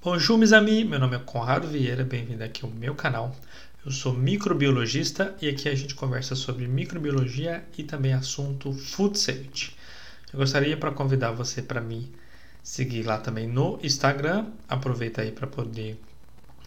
[0.00, 0.86] Bonjour, meus amis.
[0.86, 2.04] Meu nome é Conrado Vieira.
[2.04, 3.34] Bem-vindo aqui ao meu canal.
[3.84, 9.76] Eu sou microbiologista e aqui a gente conversa sobre microbiologia e também assunto food safety.
[10.32, 12.12] Eu gostaria para convidar você para me
[12.62, 14.46] seguir lá também no Instagram.
[14.68, 16.00] Aproveita aí para poder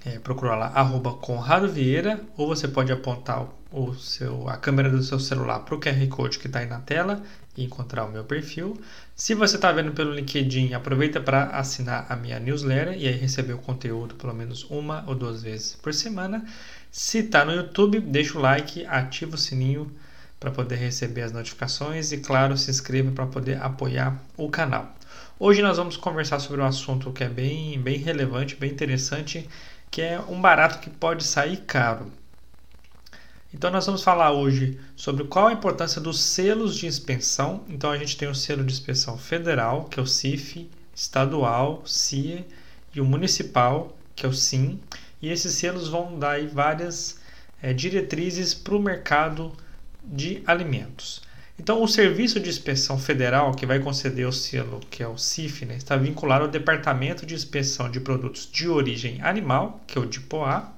[0.05, 5.01] é, procurar lá arroba Conrado Vieira ou você pode apontar o seu, a câmera do
[5.01, 7.23] seu celular para o QR Code que está aí na tela
[7.55, 8.79] e encontrar o meu perfil.
[9.15, 13.53] Se você está vendo pelo LinkedIn, aproveita para assinar a minha newsletter e aí receber
[13.53, 16.45] o conteúdo pelo menos uma ou duas vezes por semana.
[16.91, 19.91] Se está no YouTube, deixa o like, ativa o sininho
[20.39, 24.95] para poder receber as notificações e, claro, se inscreva para poder apoiar o canal.
[25.39, 29.47] Hoje nós vamos conversar sobre um assunto que é bem, bem relevante, bem interessante,
[29.91, 32.11] que é um barato que pode sair caro.
[33.53, 37.65] Então nós vamos falar hoje sobre qual a importância dos selos de inspeção.
[37.67, 42.45] Então a gente tem o selo de inspeção federal, que é o CIF, estadual, CIE,
[42.95, 44.79] e o municipal, que é o SIM.
[45.21, 47.19] E esses selos vão dar várias
[47.61, 49.51] é, diretrizes para o mercado
[50.03, 51.21] de alimentos.
[51.61, 55.63] Então, o Serviço de Inspeção Federal, que vai conceder o selo, que é o CIF,
[55.63, 60.07] né, está vinculado ao Departamento de Inspeção de Produtos de Origem Animal, que é o
[60.07, 60.73] DIPOA,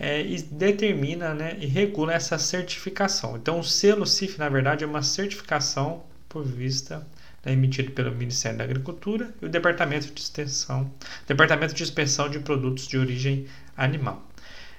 [0.00, 3.36] é, e determina né, e regula essa certificação.
[3.36, 7.06] Então, o selo CIF, na verdade, é uma certificação por vista
[7.44, 10.90] né, emitido pelo Ministério da Agricultura e o Departamento de Extensão,
[11.28, 14.26] Departamento de Inspeção de Produtos de Origem Animal.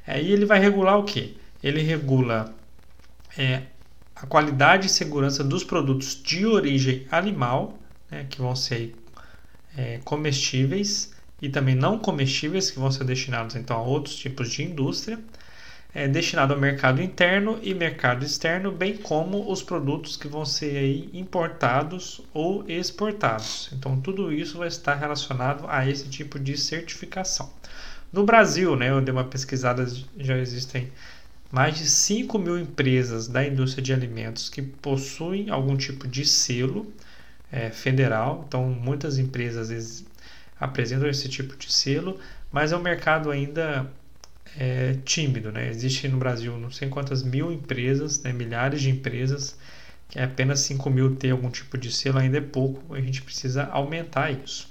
[0.07, 1.37] É, e ele vai regular o que?
[1.61, 2.55] Ele regula
[3.37, 3.61] é,
[4.21, 7.77] a qualidade e segurança dos produtos de origem animal,
[8.09, 8.95] né, que vão ser
[9.75, 14.63] é, comestíveis, e também não comestíveis, que vão ser destinados então a outros tipos de
[14.63, 15.19] indústria,
[15.93, 20.77] é, destinado ao mercado interno e mercado externo, bem como os produtos que vão ser
[20.77, 23.69] aí importados ou exportados.
[23.71, 27.51] Então, tudo isso vai estar relacionado a esse tipo de certificação.
[28.11, 29.85] No Brasil, né, eu dei uma pesquisada,
[30.17, 30.91] já existem
[31.51, 36.91] mais de 5 mil empresas da indústria de alimentos que possuem algum tipo de selo
[37.51, 38.43] é, federal.
[38.47, 40.05] Então, muitas empresas
[40.59, 42.19] apresentam esse tipo de selo,
[42.51, 43.89] mas é um mercado ainda
[44.57, 45.51] é, tímido.
[45.51, 45.69] Né?
[45.69, 48.33] Existe no Brasil não sei quantas mil empresas, né?
[48.33, 49.57] milhares de empresas,
[50.09, 53.21] que é apenas 5 mil ter algum tipo de selo ainda é pouco, a gente
[53.21, 54.67] precisa aumentar isso.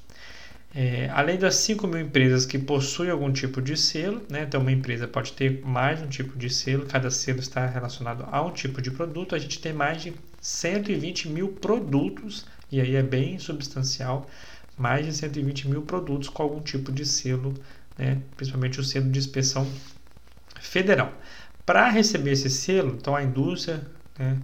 [0.79, 4.71] É, além das 5 mil empresas que possuem algum tipo de selo, né, então uma
[4.71, 8.83] empresa pode ter mais um tipo de selo, cada selo está relacionado a um tipo
[8.83, 14.29] de produto, a gente tem mais de 120 mil produtos, e aí é bem substancial
[14.77, 17.55] mais de 120 mil produtos com algum tipo de selo,
[17.97, 19.67] né, principalmente o selo de inspeção
[20.61, 21.11] federal.
[21.65, 23.81] Para receber esse selo, então a indústria
[24.19, 24.37] né,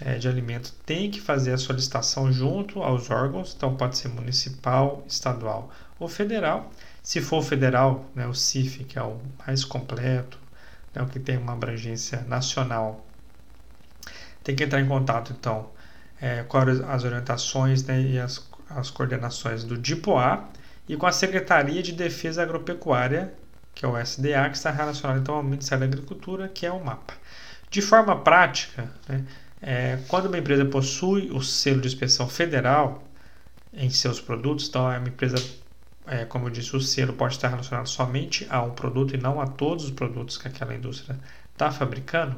[0.00, 5.04] é, de alimentos tem que fazer a solicitação junto aos órgãos, então pode ser municipal,
[5.08, 6.70] estadual ou federal.
[7.02, 10.38] Se for federal, né, o CIF, que é o mais completo,
[10.94, 13.04] né, o que tem uma abrangência nacional,
[14.42, 15.70] tem que entrar em contato então
[16.20, 20.44] é, com as orientações né, e as as coordenações do DIPOA
[20.88, 23.32] e com a Secretaria de Defesa Agropecuária,
[23.74, 26.82] que é o SDA, que está relacionado então ao Ministério da Agricultura, que é o
[26.82, 27.14] MAPA.
[27.70, 29.24] De forma prática, né,
[29.60, 33.02] é, quando uma empresa possui o selo de inspeção federal
[33.72, 35.36] em seus produtos, então é uma empresa,
[36.06, 39.40] é, como eu disse, o selo pode estar relacionado somente a um produto e não
[39.40, 41.18] a todos os produtos que aquela indústria
[41.52, 42.36] está fabricando,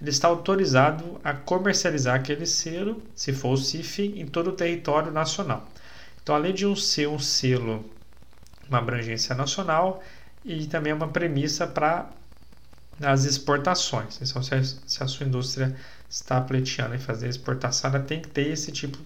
[0.00, 5.12] ele está autorizado a comercializar aquele selo, se for o CIF, em todo o território
[5.12, 5.68] nacional.
[6.22, 7.84] Então, além de um ser um selo,
[8.68, 10.02] uma abrangência nacional,
[10.44, 12.08] e também é uma premissa para
[13.00, 14.20] as exportações.
[14.22, 15.76] Então, se a, se a sua indústria
[16.10, 18.98] está pleiteando em fazer exportação, ela tem que ter esse tipo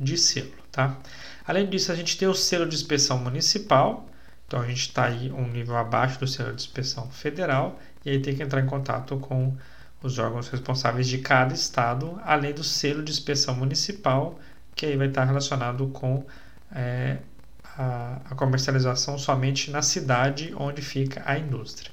[0.00, 0.52] de selo.
[0.70, 0.96] Tá?
[1.44, 4.08] Além disso, a gente tem o selo de inspeção municipal,
[4.46, 8.20] então a gente está aí um nível abaixo do selo de inspeção federal, e aí
[8.20, 9.56] tem que entrar em contato com
[10.00, 14.38] os órgãos responsáveis de cada estado, além do selo de inspeção municipal,
[14.74, 16.24] que aí vai estar relacionado com
[16.72, 17.18] é,
[17.76, 21.90] a, a, comercialização somente na cidade onde fica a indústria.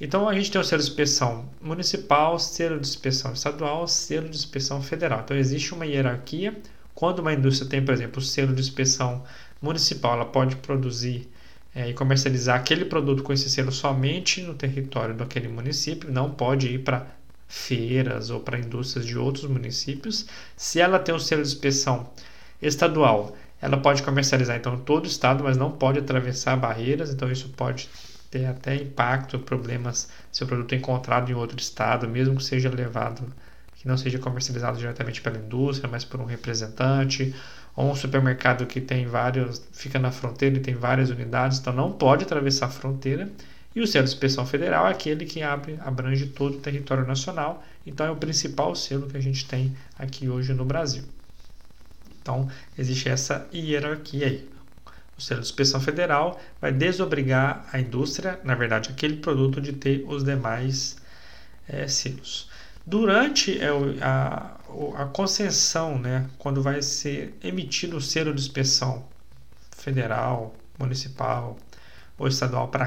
[0.00, 4.36] Então a gente tem o selo de inspeção municipal, selo de inspeção estadual, selo de
[4.36, 5.22] inspeção federal.
[5.24, 6.54] Então existe uma hierarquia.
[6.94, 9.24] Quando uma indústria tem, por exemplo, o selo de inspeção
[9.60, 11.28] municipal, ela pode produzir
[11.74, 16.68] é, e comercializar aquele produto com esse selo somente no território daquele município, não pode
[16.68, 17.06] ir para
[17.48, 20.26] feiras ou para indústrias de outros municípios.
[20.56, 22.10] Se ela tem o selo de inspeção
[22.60, 27.48] estadual, ela pode comercializar então todo o estado, mas não pode atravessar barreiras, então isso
[27.50, 27.88] pode
[28.36, 32.68] ter até impacto, problemas se o produto é encontrado em outro estado, mesmo que seja
[32.68, 33.32] levado,
[33.76, 37.34] que não seja comercializado diretamente pela indústria, mas por um representante,
[37.74, 41.92] ou um supermercado que tem vários, fica na fronteira e tem várias unidades, então não
[41.92, 43.30] pode atravessar a fronteira.
[43.74, 47.62] E o selo de inspeção federal é aquele que abre, abrange todo o território nacional,
[47.86, 51.04] então é o principal selo que a gente tem aqui hoje no Brasil.
[52.22, 52.48] Então
[52.78, 54.55] existe essa hierarquia aí.
[55.16, 60.04] O selo de inspeção federal vai desobrigar a indústria, na verdade, aquele produto de ter
[60.06, 60.96] os demais
[61.68, 62.50] é, selos.
[62.86, 63.68] Durante é,
[64.02, 64.56] a,
[64.96, 69.04] a concessão, né, quando vai ser emitido o selo de inspeção
[69.70, 71.56] federal, municipal
[72.18, 72.84] ou estadual para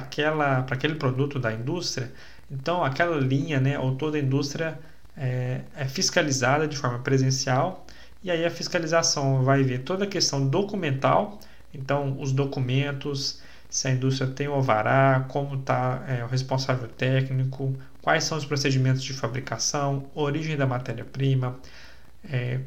[0.70, 2.12] aquele produto da indústria,
[2.50, 4.80] então aquela linha, né, ou toda a indústria
[5.18, 7.86] é, é fiscalizada de forma presencial
[8.24, 11.40] e aí a fiscalização vai ver toda a questão documental,
[11.74, 17.76] então os documentos, se a indústria tem o alvará, como está é, o responsável técnico,
[18.02, 21.58] quais são os procedimentos de fabricação, origem da matéria-prima,
[22.30, 22.60] é,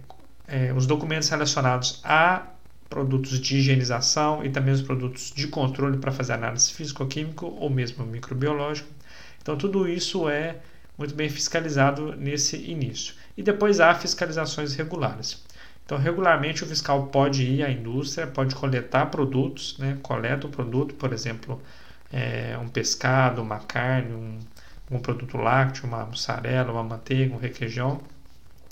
[0.46, 2.46] é, os documentos relacionados a
[2.88, 8.04] produtos de higienização e também os produtos de controle para fazer análise físico-químico ou mesmo
[8.04, 8.88] microbiológico.
[9.40, 10.56] Então, tudo isso é
[10.96, 13.14] muito bem fiscalizado nesse início.
[13.36, 15.42] E depois há fiscalizações regulares.
[15.84, 19.98] Então, regularmente o fiscal pode ir à indústria, pode coletar produtos, né?
[20.02, 21.60] coleta o produto, por exemplo,
[22.12, 24.38] é, um pescado, uma carne, um,
[24.90, 28.00] um produto lácteo, uma mussarela, uma manteiga, um requeijão,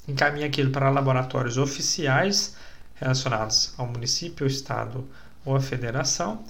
[0.06, 2.56] encaminha aquilo para laboratórios oficiais
[2.94, 5.08] relacionados ao município, ao estado
[5.44, 6.44] ou à federação.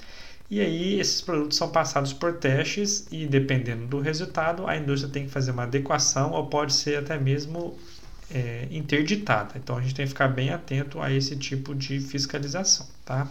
[0.51, 5.27] E aí esses produtos são passados por testes e dependendo do resultado, a indústria tem
[5.27, 7.79] que fazer uma adequação ou pode ser até mesmo
[8.33, 9.55] é, interditada.
[9.57, 13.27] Então a gente tem que ficar bem atento a esse tipo de fiscalização, tá?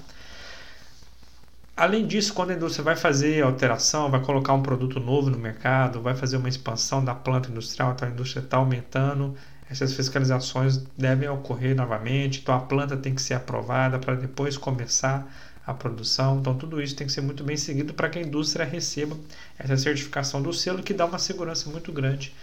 [1.75, 6.01] Além disso, quando a indústria vai fazer alteração, vai colocar um produto novo no mercado,
[6.01, 9.33] vai fazer uma expansão da planta industrial, então a indústria está aumentando,
[9.69, 15.25] essas fiscalizações devem ocorrer novamente, então a planta tem que ser aprovada para depois começar
[15.65, 16.39] a produção.
[16.39, 19.15] Então tudo isso tem que ser muito bem seguido para que a indústria receba
[19.57, 22.33] essa certificação do selo que dá uma segurança muito grande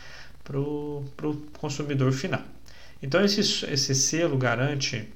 [0.47, 1.05] para o
[1.59, 2.43] consumidor final.
[3.03, 5.13] Então esse, esse selo garante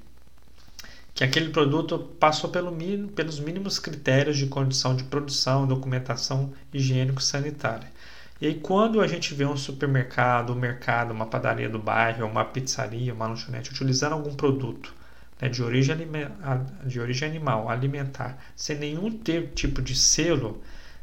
[1.13, 2.75] que aquele produto passou pelo
[3.15, 7.87] pelos mínimos critérios de condição de produção, documentação higiênico-sanitária.
[8.39, 12.43] E aí, quando a gente vê um supermercado, um mercado, uma padaria do bairro, uma
[12.43, 14.95] pizzaria, uma lanchonete utilizando algum produto
[15.39, 15.95] né, de, origem
[16.85, 19.11] de origem animal, alimentar, sem nenhum
[19.53, 20.59] tipo de selo,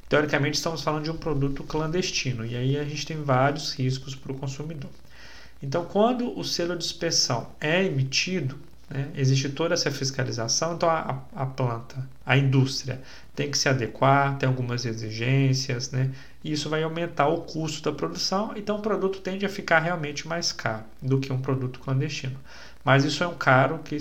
[0.08, 2.44] teoricamente estamos falando de um produto clandestino.
[2.44, 4.90] E aí a gente tem vários riscos para o consumidor.
[5.62, 8.58] Então, quando o selo de inspeção é emitido,
[8.90, 9.10] né?
[9.14, 13.00] Existe toda essa fiscalização, então a, a, planta, a indústria
[13.34, 16.10] tem que se adequar, tem algumas exigências, né?
[16.42, 20.26] e isso vai aumentar o custo da produção, então o produto tende a ficar realmente
[20.26, 22.38] mais caro do que um produto clandestino.
[22.84, 23.96] Mas isso é um caro que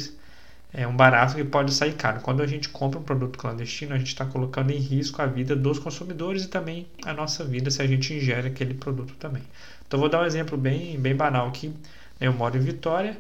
[0.74, 2.22] é um barato que pode sair caro.
[2.22, 5.56] Quando a gente compra um produto clandestino, a gente está colocando em risco a vida
[5.56, 9.44] dos consumidores e também a nossa vida se a gente ingere aquele produto também.
[9.88, 11.74] Então vou dar um exemplo bem, bem banal aqui.
[12.19, 13.18] Eu moro em Vitória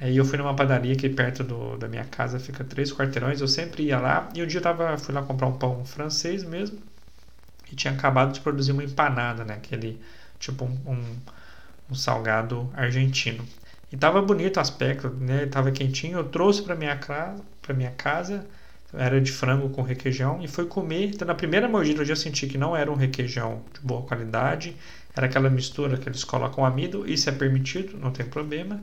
[0.00, 3.40] e eu fui numa padaria aqui perto do, da minha casa, fica três quarteirões.
[3.40, 4.28] Eu sempre ia lá.
[4.34, 6.78] E um dia eu tava, fui lá comprar um pão francês mesmo.
[7.70, 9.54] E tinha acabado de produzir uma empanada, né?
[9.54, 10.00] Aquele
[10.38, 11.16] tipo um, um,
[11.90, 13.44] um salgado argentino.
[13.92, 15.46] E tava bonito o aspecto, né?
[15.46, 16.18] Tava quentinho.
[16.18, 18.46] Eu trouxe para minha casa, para minha casa.
[18.92, 21.10] Era de frango com requeijão e fui comer.
[21.14, 24.76] Então, na primeira mordida eu já senti que não era um requeijão de boa qualidade.
[25.16, 27.06] Era aquela mistura que eles colocam amido.
[27.08, 28.82] Isso é permitido, não tem problema.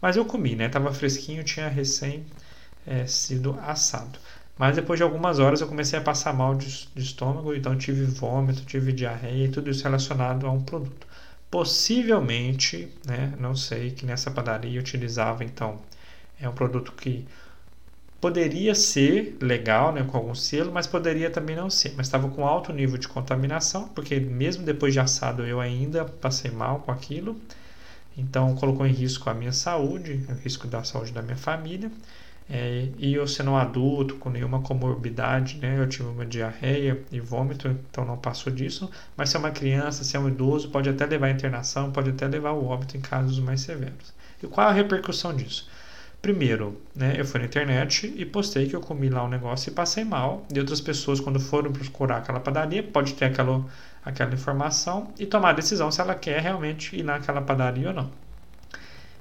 [0.00, 0.68] Mas eu comi, né?
[0.68, 2.24] Tava fresquinho, tinha recém
[2.86, 4.18] é, sido assado.
[4.56, 8.04] Mas depois de algumas horas eu comecei a passar mal de, de estômago, então tive
[8.04, 11.06] vômito, tive diarreia e tudo isso relacionado a um produto.
[11.54, 15.80] Possivelmente, né, não sei, que nessa padaria utilizava então
[16.40, 17.24] é um produto que
[18.20, 21.94] poderia ser legal, né, com algum selo, mas poderia também não ser.
[21.96, 26.50] Mas estava com alto nível de contaminação, porque mesmo depois de assado eu ainda passei
[26.50, 27.40] mal com aquilo.
[28.18, 31.88] Então, colocou em risco a minha saúde, o risco da saúde da minha família.
[32.48, 37.18] É, e eu sendo um adulto com nenhuma comorbidade, né, eu tive uma diarreia e
[37.18, 38.90] vômito, então não passou disso.
[39.16, 42.10] Mas se é uma criança, se é um idoso, pode até levar a internação, pode
[42.10, 44.12] até levar o óbito em casos mais severos.
[44.42, 45.68] E qual a repercussão disso?
[46.20, 49.74] Primeiro, né, eu fui na internet e postei que eu comi lá um negócio e
[49.74, 50.46] passei mal.
[50.54, 53.64] E outras pessoas, quando foram procurar aquela padaria, pode ter aquela
[54.04, 58.23] aquela informação e tomar a decisão se ela quer realmente ir naquela padaria ou não.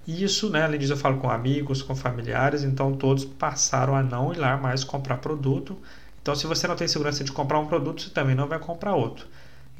[0.05, 4.03] E isso, né, além disso, eu falo com amigos, com familiares, então todos passaram a
[4.03, 5.81] não ir lá mais comprar produto.
[6.21, 8.95] Então, se você não tem segurança de comprar um produto, você também não vai comprar
[8.95, 9.27] outro.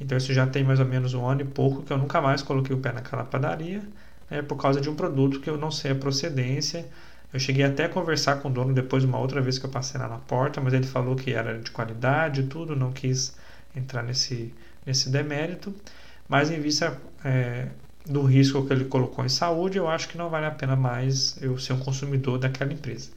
[0.00, 2.42] Então, isso já tem mais ou menos um ano e pouco que eu nunca mais
[2.42, 3.82] coloquei o pé naquela padaria,
[4.30, 6.86] né, por causa de um produto que eu não sei a procedência.
[7.32, 10.00] Eu cheguei até a conversar com o dono depois uma outra vez que eu passei
[10.00, 13.36] lá na porta, mas ele falou que era de qualidade e tudo, não quis
[13.74, 14.54] entrar nesse,
[14.86, 15.74] nesse demérito.
[16.28, 17.68] Mas em vista é,
[18.04, 21.40] do risco que ele colocou em saúde, eu acho que não vale a pena mais
[21.40, 23.10] eu ser um consumidor daquela empresa.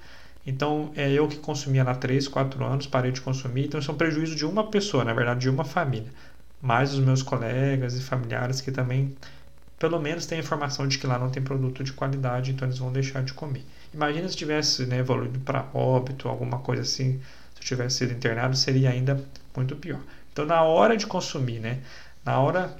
[0.46, 3.65] Então, é eu que consumia lá 3, 4 anos, parei de consumir.
[3.65, 6.10] Então, isso é um prejuízo de uma pessoa, na verdade, de uma família.
[6.62, 9.13] Mais os meus colegas e familiares que também,
[9.77, 12.94] pelo menos, têm informação de que lá não tem produto de qualidade, então eles vão
[12.94, 13.65] deixar de comer.
[13.94, 17.20] Imagina se tivesse né, evoluído para óbito, alguma coisa assim,
[17.53, 19.22] se eu tivesse sido internado, seria ainda
[19.56, 20.00] muito pior.
[20.32, 21.79] Então, na hora de consumir, né,
[22.24, 22.74] na hora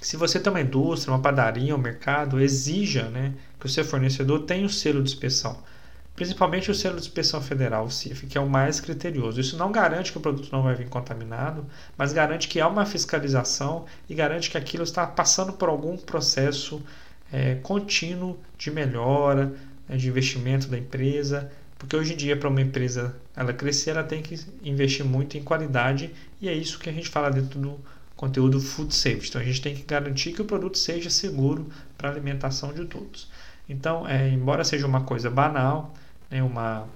[0.00, 4.40] se você tem uma indústria, uma padaria, um mercado, exija né, que o seu fornecedor
[4.44, 5.58] tenha o selo de inspeção.
[6.14, 9.40] Principalmente o selo de inspeção federal, o CIF, que é o mais criterioso.
[9.40, 11.64] Isso não garante que o produto não vai vir contaminado,
[11.96, 16.82] mas garante que há uma fiscalização e garante que aquilo está passando por algum processo
[17.32, 19.54] é, contínuo de melhora,
[19.88, 24.02] né, de investimento da empresa, porque hoje em dia para uma empresa ela crescer, ela
[24.02, 27.80] tem que investir muito em qualidade e é isso que a gente fala dentro do
[28.18, 29.28] conteúdo food safety.
[29.28, 33.30] Então a gente tem que garantir que o produto seja seguro para alimentação de todos.
[33.68, 35.94] Então, é, embora seja uma coisa banal,
[36.28, 36.88] né, uma,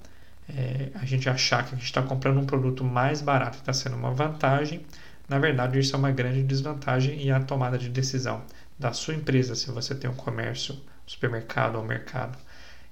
[0.49, 3.95] é, a gente achar que a gente está comprando um produto mais barato está sendo
[3.95, 4.85] uma vantagem,
[5.29, 8.43] na verdade isso é uma grande desvantagem e a tomada de decisão
[8.77, 10.77] da sua empresa, se você tem um comércio,
[11.07, 12.37] supermercado ou mercado,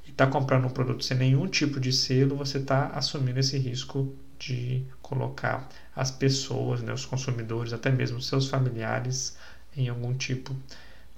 [0.07, 4.15] e está comprando um produto sem nenhum tipo de selo, você está assumindo esse risco
[4.41, 9.37] de colocar as pessoas, né, os consumidores, até mesmo seus familiares,
[9.77, 10.57] em algum tipo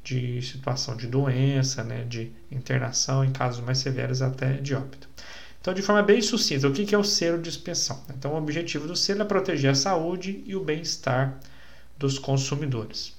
[0.02, 5.08] de situação de doença, né, de internação, em casos mais severos até de óbito.
[5.60, 8.02] Então, de forma bem sucinta, o que é o selo de suspensão?
[8.10, 11.38] Então, o objetivo do selo é proteger a saúde e o bem-estar
[11.96, 13.14] dos consumidores.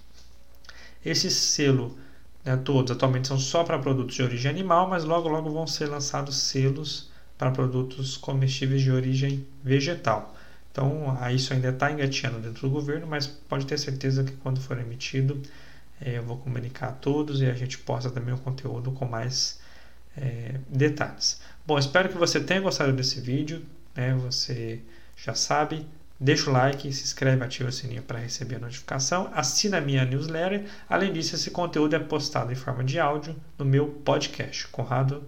[1.06, 1.98] Esse selo,
[2.44, 5.86] né, todos atualmente são só para produtos de origem animal, mas logo logo vão ser
[5.86, 7.13] lançados selos
[7.44, 10.34] para produtos comestíveis de origem vegetal.
[10.72, 14.80] Então, isso ainda está engateando dentro do governo, mas pode ter certeza que quando for
[14.80, 15.42] emitido,
[16.00, 19.60] é, eu vou comunicar a todos e a gente posta também o conteúdo com mais
[20.18, 21.42] é, detalhes.
[21.68, 23.62] Bom, espero que você tenha gostado desse vídeo.
[23.94, 24.16] Né?
[24.24, 24.80] Você
[25.18, 25.86] já sabe,
[26.18, 30.06] deixa o like, se inscreve, ativa o sininho para receber a notificação, assina a minha
[30.06, 30.66] newsletter.
[30.90, 35.24] Além disso, esse conteúdo é postado em forma de áudio no meu podcast, Conrado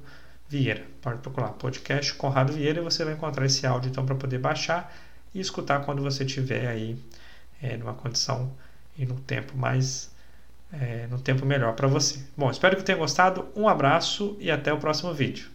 [0.47, 0.85] Vieira.
[1.01, 4.93] Pode procurar podcast Conrado Vieira e você vai encontrar esse áudio então para poder baixar
[5.33, 6.97] e escutar quando você estiver aí
[7.61, 8.51] é, numa condição
[8.97, 10.13] e no tempo mais
[10.71, 12.19] é, no tempo melhor para você.
[12.35, 13.47] Bom, espero que tenha gostado.
[13.55, 15.54] Um abraço e até o próximo vídeo.